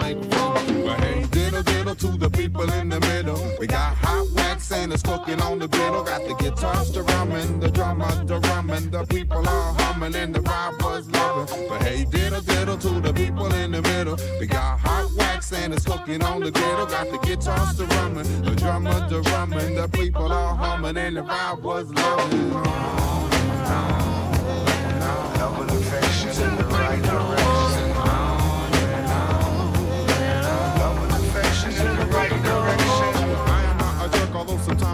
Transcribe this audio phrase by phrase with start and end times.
[0.00, 0.84] fun.
[0.84, 3.40] But hey, diddle diddle to the people in the middle.
[3.58, 6.02] We got hot wax and it's cooking on the griddle.
[6.04, 8.90] Got the guitars to drumming, the drummer to drumming.
[8.90, 11.68] The people are humming and the vibe was loving.
[11.68, 14.16] But hey, diddle diddle to the people in the middle.
[14.38, 16.86] We got hot wax and it's cooking on the griddle.
[16.86, 19.74] Got the guitars to drumming, the drummer to drumming.
[19.74, 22.99] The people are humming and the vibe was loving.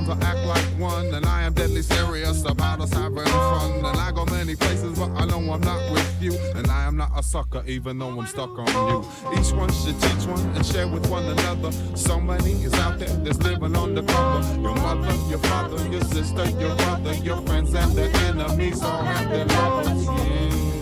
[0.04, 1.14] I act like one.
[1.14, 3.84] And I am deadly serious about us having fun.
[3.84, 6.34] And I go many places, but I know I'm not with you.
[6.54, 8.98] And I am not a sucker, even though I'm stuck on you.
[9.38, 11.72] Each one should teach one and share with one another.
[11.96, 14.60] So many is out there that's living on the cover.
[14.60, 19.31] Your mother, your father, your sister, your brother, your friends, and their enemies all have
[19.31, 20.04] their lovers.
[20.04, 20.75] Yeah.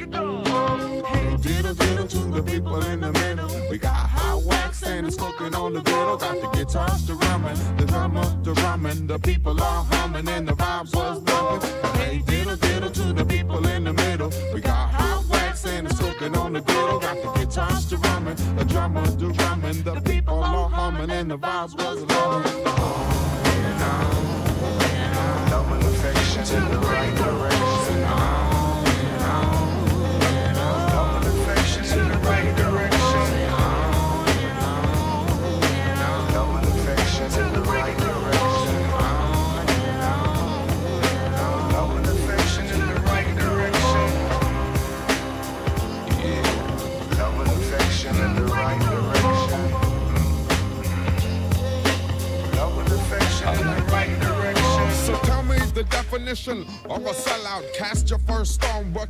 [0.00, 3.50] Hey, diddle diddle to the people in the middle.
[3.70, 6.16] We got hot wax and it's cooking on the griddle.
[6.16, 9.06] Got the guitars to drumming, the drummer to drumming.
[9.06, 11.68] The people are humming and the vibes was loving.
[12.00, 14.32] Hey, diddle diddle to the people in the middle.
[14.54, 16.98] We got hot wax and it's cooking on the griddle.
[16.98, 19.82] Got the guitars to drumming, the drummer to drumming.
[19.82, 22.64] The people are humming and the vibes was loving.
[25.50, 28.00] Love and affection in the right direction.
[28.02, 28.49] Love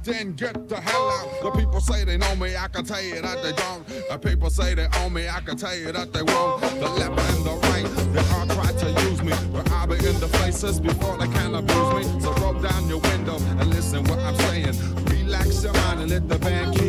[0.04, 1.42] then get the hell out.
[1.42, 3.86] The people say they know me, I can tell you that they don't.
[4.08, 6.60] The people say they own me, I can tell you that they won't.
[6.62, 9.32] The left and the right, they all try to use me.
[9.52, 12.20] But I'll be in the places before they can abuse me.
[12.20, 14.74] So roll down your window and listen what I'm saying.
[15.06, 16.79] Relax your mind and let the band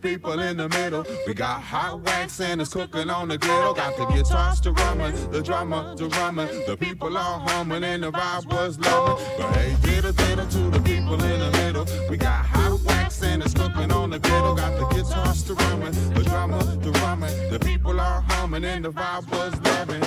[0.00, 1.04] people in the middle.
[1.26, 3.74] We got hot wax and it's cooking on the griddle.
[3.74, 6.48] Got the guitars to drumming, the drummer to drumming.
[6.66, 9.24] The people are humming and the vibe was loving.
[9.38, 11.86] But hey, diddle diddle to the people in the middle.
[12.08, 14.54] We got hot wax and it's cooking on the griddle.
[14.54, 17.50] Got the guitars to drumming, the drummer to drumming.
[17.50, 20.00] The people are humming and the vibe was loving.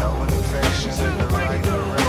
[0.00, 2.01] Love and affection in the right direction.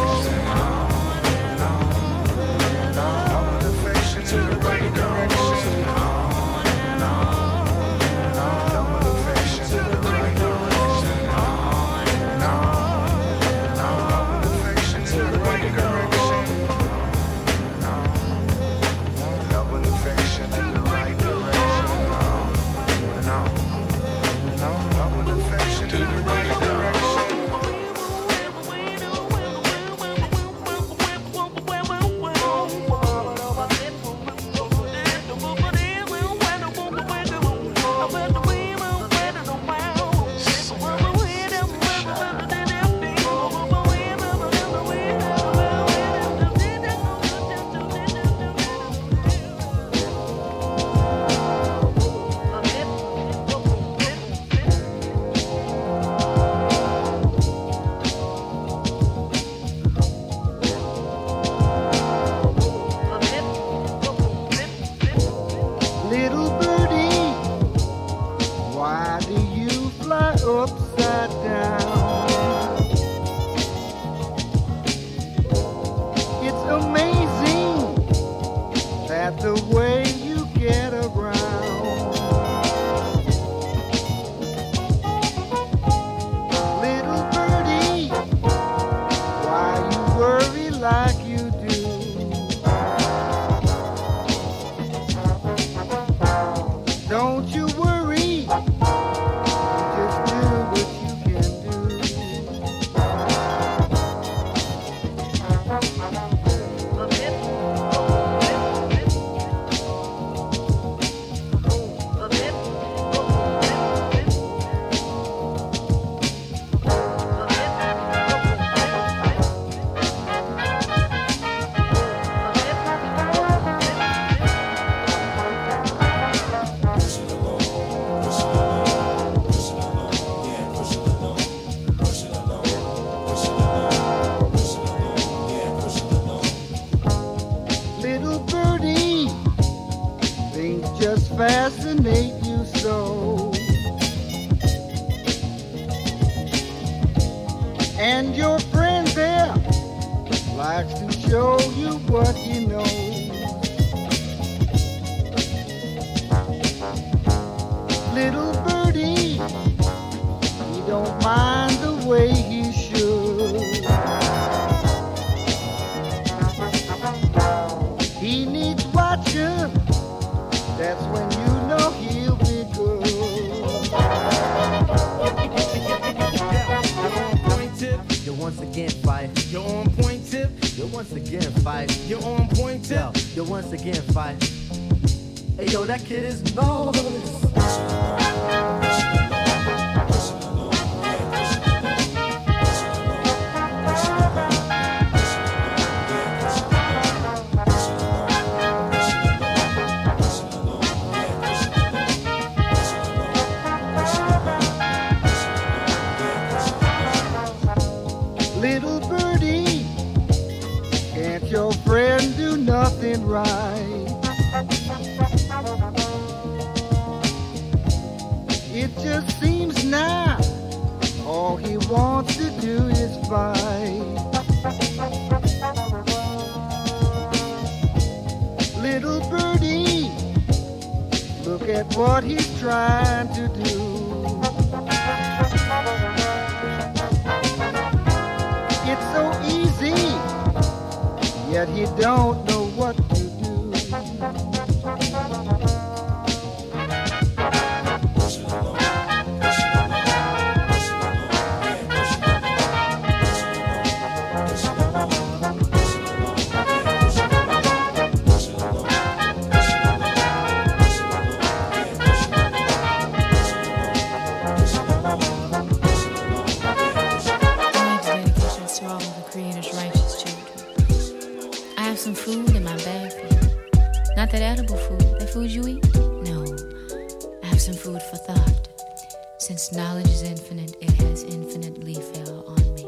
[279.44, 282.88] Since knowledge is infinite, it has infinitely fell on me.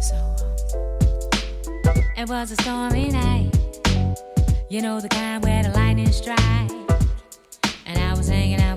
[0.00, 0.14] So,
[1.84, 3.50] um, it was a stormy night.
[4.68, 6.70] You know, the kind where the lightning strike.
[7.84, 8.73] And I was hanging out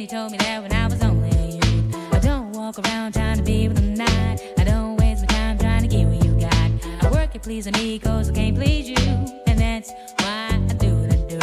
[0.00, 1.60] and he told me that when I was only
[2.10, 4.40] I don't walk around trying to be with the night.
[4.56, 7.04] I don't waste my time trying to get what you got.
[7.04, 8.96] I work it, pleasing me cause I can't please you.
[9.46, 11.38] And that's why I do what I do.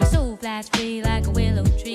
[0.00, 1.89] My soul flies free like a willow tree.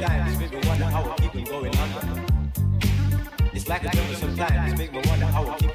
[0.00, 2.26] sometimes make me wonder how I keep going on.
[3.52, 5.69] It's like a dream sometimes make me wonder how I keep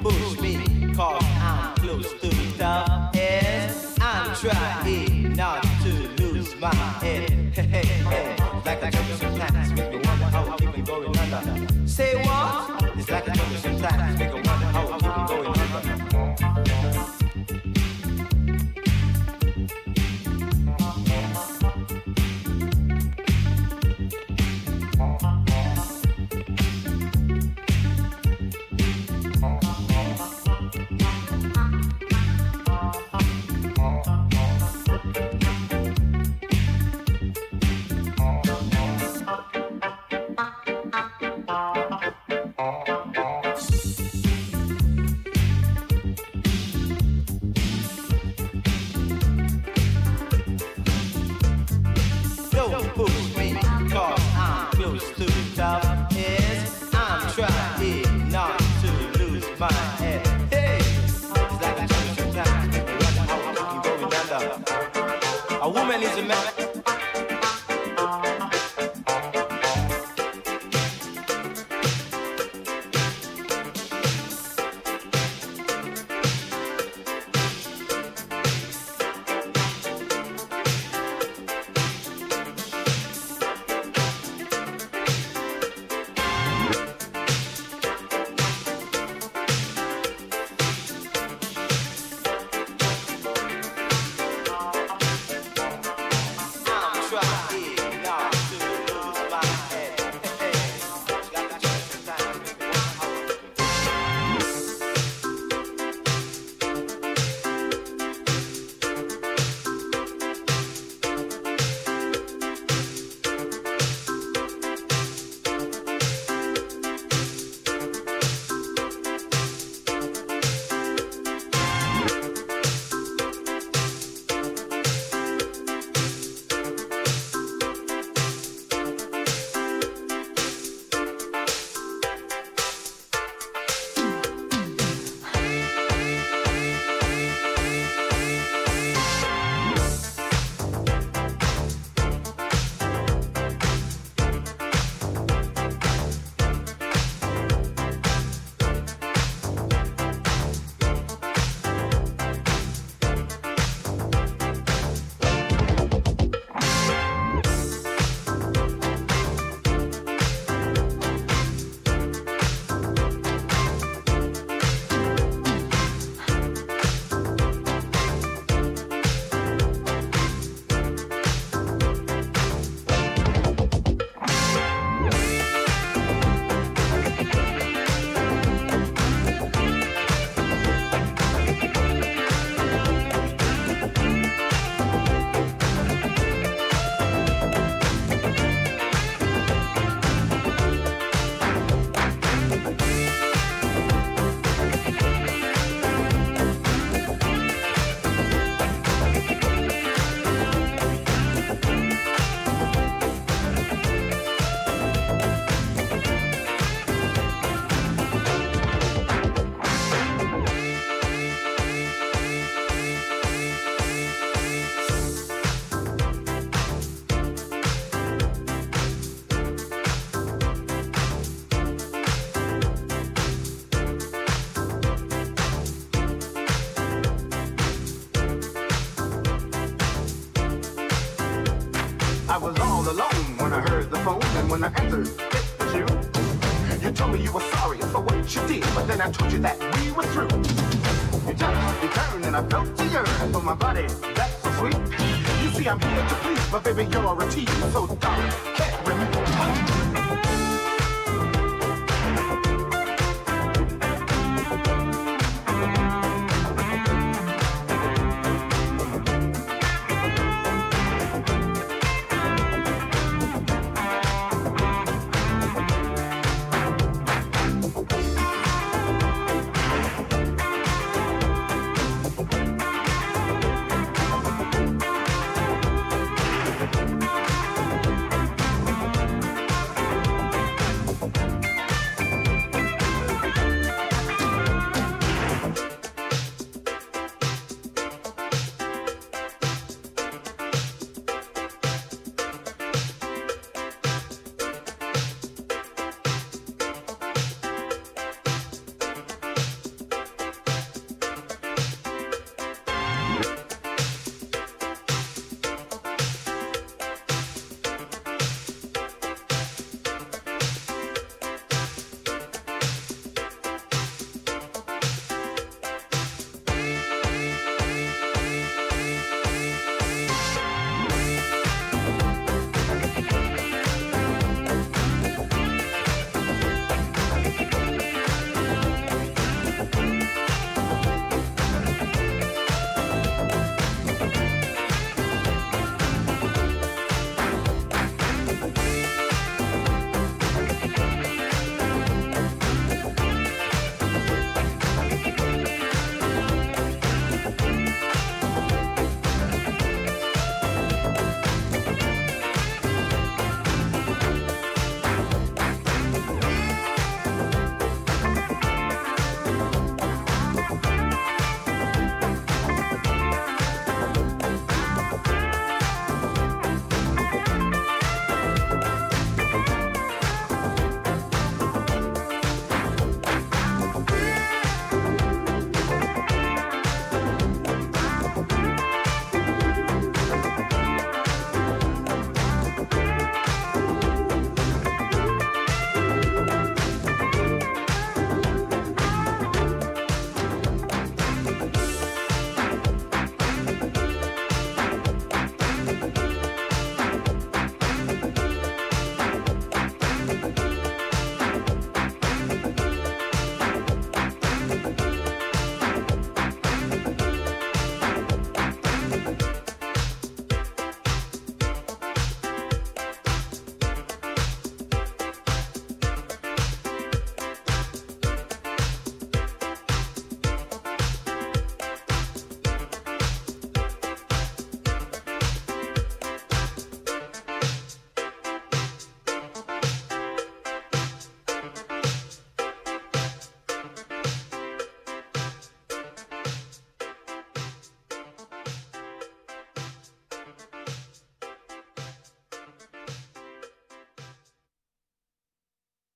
[0.00, 3.14] Push me, cause I'm close to the top.
[3.14, 7.30] Yes, I'm trying not to lose my head.
[7.54, 8.36] Hey, hey, hey.
[8.64, 11.88] Like a jungle sometimes, make me wonder how you been going under.
[11.88, 12.82] Say what?
[12.96, 14.41] It's like a jungle sometimes, make me